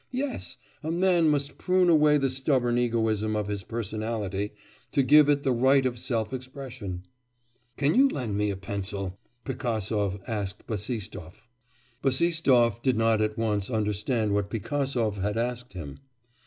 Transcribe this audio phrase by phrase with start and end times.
[0.09, 0.57] Yes!
[0.81, 4.53] a man must prune away the stubborn egoism of his personality
[4.93, 7.03] to give it the right of self expression.'
[7.77, 11.47] 'Can you lend me a pencil?' Pigasov asked Bassistoff.
[12.01, 15.99] Bassistoff did not at once understand what Pigasov had asked him.